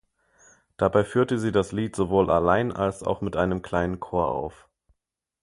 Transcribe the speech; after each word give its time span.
Dabei 0.77 1.03
führte 1.03 1.37
sie 1.37 1.51
das 1.51 1.73
Lied 1.73 1.95
sowohl 1.95 2.31
allein 2.31 2.71
als 2.71 3.03
auch 3.03 3.21
mit 3.21 3.35
einem 3.35 3.61
kleinen 3.61 3.99
Chor 3.99 4.29
auf. 4.29 4.67